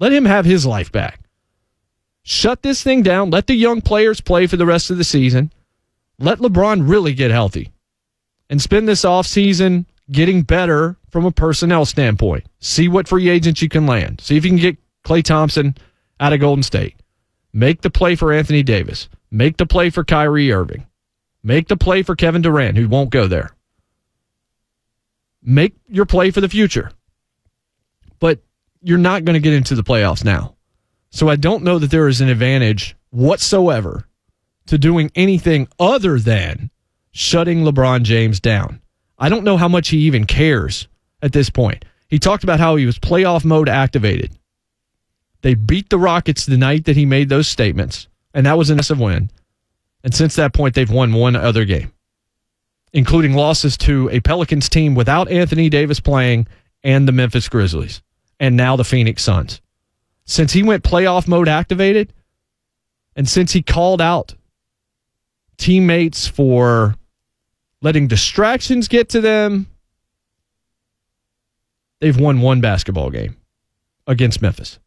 [0.00, 1.20] Let him have his life back.
[2.24, 3.30] Shut this thing down.
[3.30, 5.50] Let the young players play for the rest of the season.
[6.18, 7.72] Let LeBron really get healthy
[8.50, 12.44] and spend this offseason getting better from a personnel standpoint.
[12.58, 14.20] See what free agents you can land.
[14.20, 14.76] See if you can get
[15.06, 15.74] Klay Thompson
[16.20, 16.96] out of Golden State.
[17.54, 19.08] Make the play for Anthony Davis.
[19.30, 20.86] Make the play for Kyrie Irving.
[21.42, 23.54] Make the play for Kevin Durant, who won't go there
[25.48, 26.92] make your play for the future.
[28.20, 28.40] But
[28.82, 30.54] you're not going to get into the playoffs now.
[31.10, 34.06] So I don't know that there is an advantage whatsoever
[34.66, 36.70] to doing anything other than
[37.12, 38.82] shutting LeBron James down.
[39.18, 40.86] I don't know how much he even cares
[41.22, 41.84] at this point.
[42.08, 44.36] He talked about how he was playoff mode activated.
[45.40, 48.74] They beat the Rockets the night that he made those statements, and that was a
[48.74, 49.30] massive win.
[50.04, 51.92] And since that point, they've won one other game
[52.92, 56.46] including losses to a Pelicans team without Anthony Davis playing
[56.82, 58.02] and the Memphis Grizzlies,
[58.40, 59.60] and now the Phoenix Suns.
[60.24, 62.12] Since he went playoff mode activated,
[63.16, 64.34] and since he called out
[65.56, 66.94] teammates for
[67.82, 69.66] letting distractions get to them,
[72.00, 73.36] they've won one basketball game
[74.06, 74.78] against Memphis.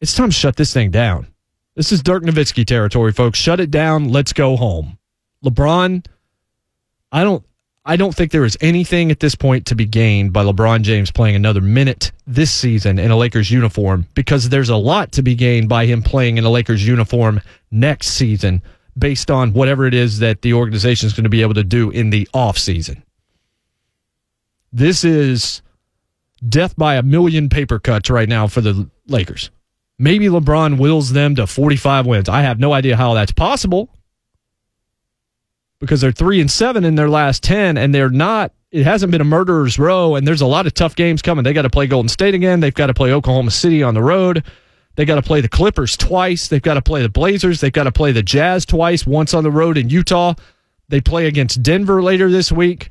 [0.00, 1.26] It's time to shut this thing down.
[1.74, 3.38] This is Dirk Nowitzki territory, folks.
[3.38, 4.10] Shut it down.
[4.10, 4.98] Let's go home.
[5.44, 6.04] LeBron
[7.14, 7.44] I don't
[7.84, 11.12] I don't think there is anything at this point to be gained by LeBron James
[11.12, 15.36] playing another minute this season in a Lakers uniform because there's a lot to be
[15.36, 17.40] gained by him playing in a Lakers uniform
[17.70, 18.62] next season
[18.98, 21.90] based on whatever it is that the organization is going to be able to do
[21.90, 23.04] in the off season.
[24.72, 25.62] This is
[26.48, 29.50] death by a million paper cuts right now for the Lakers.
[30.00, 32.28] Maybe LeBron wills them to 45 wins.
[32.28, 33.88] I have no idea how that's possible
[35.84, 39.20] because they're three and seven in their last 10 and they're not it hasn't been
[39.20, 41.44] a murderer's row and there's a lot of tough games coming.
[41.44, 42.58] They got to play golden state again.
[42.58, 44.44] They've got to play oklahoma city on the road.
[44.96, 46.48] They got to play the clippers twice.
[46.48, 47.60] They've got to play the blazers.
[47.60, 50.34] They've got to play the jazz twice once on the road in utah.
[50.88, 52.90] They play against denver later this week.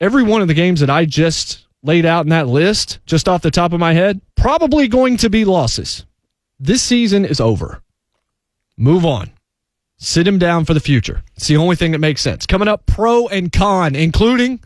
[0.00, 3.42] Every one of the games that i just laid out in that list just off
[3.42, 6.04] the top of my head probably going to be losses.
[6.58, 7.80] This season is over.
[8.76, 9.30] Move on
[10.04, 11.22] Sit him down for the future.
[11.36, 12.44] It's the only thing that makes sense.
[12.44, 14.58] Coming up, pro and con, including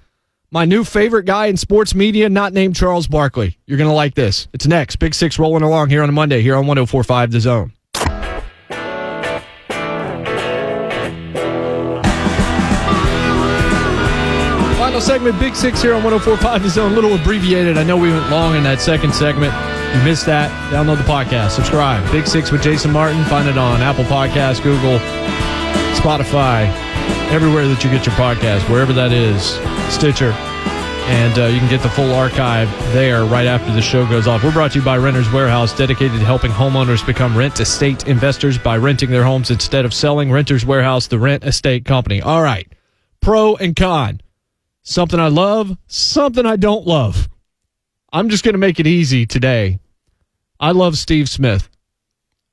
[0.50, 3.58] my new favorite guy in sports media, not named Charles Barkley.
[3.66, 4.48] You're going to like this.
[4.54, 4.96] It's next.
[4.96, 7.72] Big Six rolling along here on a Monday here on 1045 The Zone.
[14.78, 16.92] Final segment, Big Six here on 1045 The Zone.
[16.92, 17.76] A little abbreviated.
[17.76, 19.52] I know we went long in that second segment.
[19.94, 20.50] You missed that?
[20.72, 21.50] Download the podcast.
[21.50, 22.10] Subscribe.
[22.12, 23.22] Big Six with Jason Martin.
[23.24, 24.98] Find it on Apple Podcasts, Google,
[25.96, 26.66] Spotify,
[27.30, 29.58] everywhere that you get your podcast, wherever that is,
[29.92, 30.32] Stitcher.
[31.08, 34.42] And uh, you can get the full archive there right after the show goes off.
[34.42, 38.58] We're brought to you by Renters Warehouse, dedicated to helping homeowners become rent estate investors
[38.58, 40.32] by renting their homes instead of selling.
[40.32, 42.20] Renters Warehouse, the rent estate company.
[42.20, 42.70] All right.
[43.20, 44.20] Pro and con.
[44.82, 47.28] Something I love, something I don't love.
[48.12, 49.78] I'm just going to make it easy today.
[50.58, 51.68] I love Steve Smith.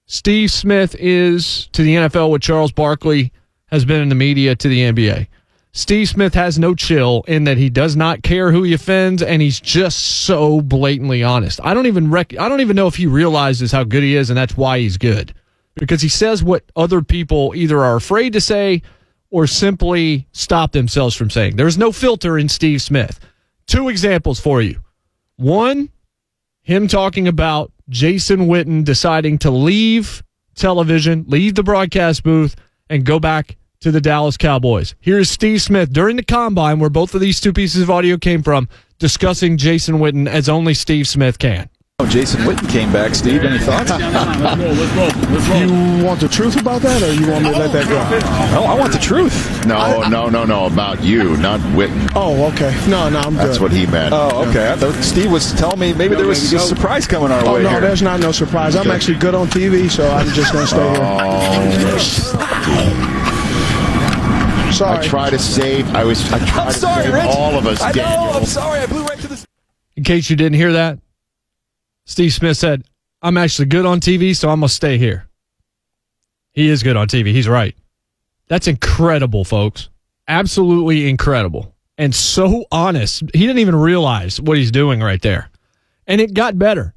[0.06, 3.32] Steve Smith is to the NFL what Charles Barkley
[3.68, 5.28] has been in the media to the NBA.
[5.72, 9.42] Steve Smith has no chill in that he does not care who he offends and
[9.42, 11.60] he's just so blatantly honest.
[11.64, 14.30] I don't even rec- I don't even know if he realizes how good he is
[14.30, 15.34] and that's why he's good.
[15.76, 18.84] Because he says what other people either are afraid to say
[19.32, 21.56] or simply stop themselves from saying.
[21.56, 23.20] There's no filter in Steve Smith.
[23.66, 24.83] Two examples for you.
[25.38, 25.90] One,
[26.62, 30.24] him talking about Jason Witten deciding to leave
[30.56, 32.56] television, leave the broadcast booth,
[32.90, 34.96] and go back to the Dallas Cowboys.
[35.00, 38.44] Here's Steve Smith during the combine, where both of these two pieces of audio came
[38.44, 38.70] from,
[39.00, 41.70] discussing Jason Witten as only Steve Smith can.
[42.00, 43.14] Oh, Jason Witten came back.
[43.14, 43.92] Steve, any thoughts?
[45.54, 48.60] You want the truth about that, or you want me to let that go?
[48.60, 49.66] No, I want the truth.
[49.68, 50.66] No, no, no, no.
[50.66, 52.12] About you, not Witten.
[52.16, 52.74] Oh, okay.
[52.90, 53.48] No, no, I'm good.
[53.48, 54.12] That's what he meant.
[54.14, 54.72] Oh, okay.
[54.72, 57.64] I thought Steve was telling me maybe there was a surprise coming our Oh way
[57.64, 57.80] no, here.
[57.82, 58.76] there's not no surprise.
[58.76, 62.00] I'm actually good on TV, so I'm just gonna stay Oh, here.
[64.74, 64.98] Sorry.
[64.98, 65.88] I try to save.
[65.96, 66.20] I was.
[66.34, 67.26] I try I'm to sorry, save Rich.
[67.28, 67.82] all of us.
[67.82, 67.94] I know.
[67.94, 68.34] Daniel.
[68.34, 68.80] I'm sorry.
[68.80, 69.46] I blew right to the.
[69.96, 70.98] In case you didn't hear that,
[72.06, 72.84] Steve Smith said,
[73.22, 75.28] I'm actually good on TV, so I'm going to stay here.
[76.52, 77.28] He is good on TV.
[77.28, 77.76] He's right.
[78.48, 79.90] That's incredible, folks.
[80.28, 81.74] Absolutely incredible.
[81.98, 83.24] And so honest.
[83.34, 85.50] He didn't even realize what he's doing right there.
[86.06, 86.94] And it got better.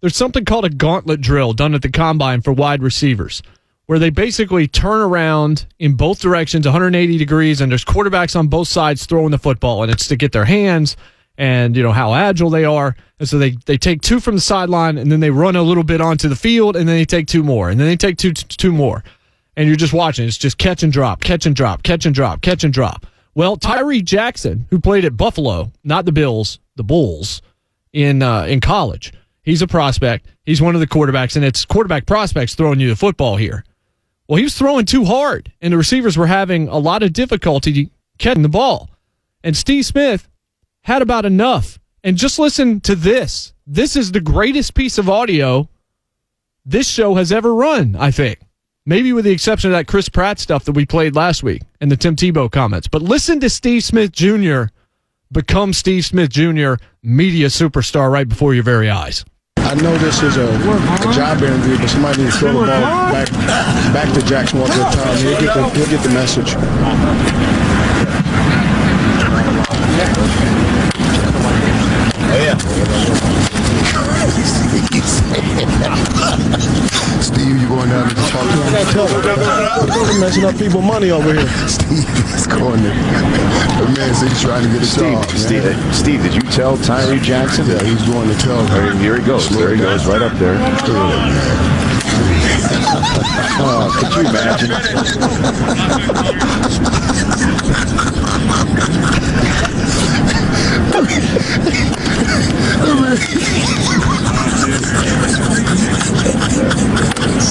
[0.00, 3.42] There's something called a gauntlet drill done at the combine for wide receivers
[3.86, 8.68] where they basically turn around in both directions 180 degrees and there's quarterbacks on both
[8.68, 10.96] sides throwing the football and it's to get their hands
[11.38, 12.94] and you know how agile they are.
[13.18, 15.84] And so they they take two from the sideline and then they run a little
[15.84, 18.32] bit onto the field and then they take two more and then they take two
[18.32, 19.02] two more.
[19.56, 20.26] And you're just watching.
[20.26, 23.06] It's just catch and drop catch and drop catch and drop catch and drop.
[23.34, 27.42] Well Tyree Jackson who played at Buffalo not the Bills the Bulls
[27.92, 29.12] in uh, in college
[29.42, 30.26] he's a prospect.
[30.46, 33.64] He's one of the quarterbacks and it's quarterback prospects throwing you the football here.
[34.28, 37.90] Well, he was throwing too hard, and the receivers were having a lot of difficulty
[38.18, 38.88] catching the ball.
[39.44, 40.28] And Steve Smith
[40.82, 41.78] had about enough.
[42.04, 43.54] And just listen to this.
[43.66, 45.68] This is the greatest piece of audio
[46.64, 48.40] this show has ever run, I think.
[48.84, 51.90] Maybe with the exception of that Chris Pratt stuff that we played last week and
[51.90, 52.88] the Tim Tebow comments.
[52.88, 54.64] But listen to Steve Smith Jr.
[55.30, 59.24] become Steve Smith Jr., media superstar right before your very eyes.
[59.58, 63.12] I know this is a, a job interview, but somebody needs to throw the ball
[63.12, 63.30] back
[63.92, 65.16] back to Jackson one time.
[65.18, 66.54] He'll get the, he'll get the message.
[77.22, 78.44] Steve, you going down to the park?
[78.44, 79.22] I gotta tell him.
[80.06, 81.48] He's messing up people money over here.
[81.66, 82.92] Steve is going there.
[82.92, 85.30] The man said he's trying to get a Steve, job.
[85.30, 85.92] Steve, man.
[85.94, 87.66] Steve, did you tell Tyree Jackson?
[87.66, 88.98] Yeah, he's going to tell him.
[88.98, 89.48] Here he goes.
[89.48, 90.58] There he goes, right up there.
[93.64, 94.72] Oh, could you imagine?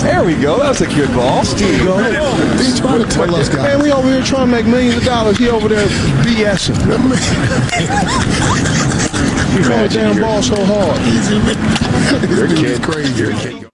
[0.02, 0.58] There we go.
[0.58, 1.46] That's a good ball.
[1.46, 1.84] Steve.
[1.84, 2.60] Go ahead.
[2.60, 3.58] He's trying to tell us, guys.
[3.58, 5.38] Man, we over here trying to make millions of dollars.
[5.38, 5.86] He over there
[6.24, 6.78] BSing.
[9.52, 10.98] He throw the damn ball so hard.
[11.02, 12.82] This dude is kid.
[12.82, 13.66] crazy.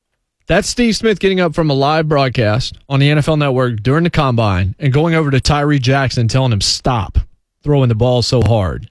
[0.47, 4.09] That's Steve Smith getting up from a live broadcast on the NFL Network during the
[4.09, 7.19] combine and going over to Tyree Jackson telling him stop
[7.61, 8.89] throwing the ball so hard.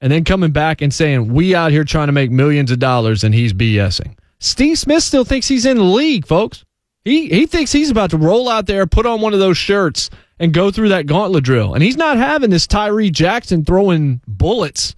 [0.00, 3.24] And then coming back and saying, We out here trying to make millions of dollars
[3.24, 4.16] and he's BSing.
[4.38, 6.64] Steve Smith still thinks he's in the league, folks.
[7.04, 10.10] He he thinks he's about to roll out there, put on one of those shirts,
[10.38, 11.74] and go through that gauntlet drill.
[11.74, 14.94] And he's not having this Tyree Jackson throwing bullets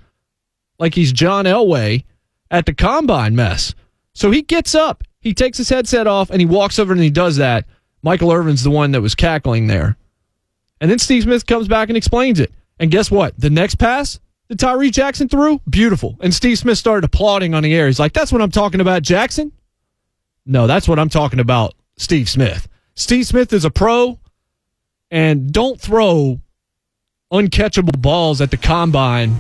[0.79, 2.05] like he's John Elway
[2.51, 3.75] at the combine mess.
[4.15, 7.11] So he gets up, he takes his headset off, and he walks over and he
[7.11, 7.67] does that.
[8.03, 9.97] Michael Irvin's the one that was cackling there.
[10.81, 12.53] And then Steve Smith comes back and explains it.
[12.81, 13.39] And guess what?
[13.39, 14.19] The next pass
[14.53, 16.19] that Tyree Jackson threw, beautiful.
[16.21, 17.87] And Steve Smith started applauding on the air.
[17.87, 19.51] He's like, That's what I'm talking about, Jackson.
[20.45, 22.69] No, that's what I'm talking about, Steve Smith.
[22.95, 24.19] Steve Smith is a pro,
[25.11, 26.39] and don't throw
[27.33, 29.31] uncatchable balls at the combine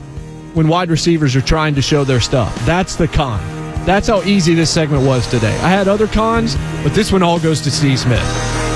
[0.54, 2.54] when wide receivers are trying to show their stuff.
[2.64, 3.40] That's the con.
[3.84, 5.54] That's how easy this segment was today.
[5.58, 8.71] I had other cons, but this one all goes to Steve Smith.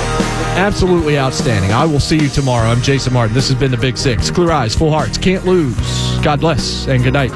[0.56, 1.72] Absolutely outstanding.
[1.72, 2.68] I will see you tomorrow.
[2.68, 3.34] I'm Jason Martin.
[3.34, 4.30] This has been the Big Six.
[4.30, 5.76] Clear eyes, full hearts, can't lose.
[6.22, 7.30] God bless and good night.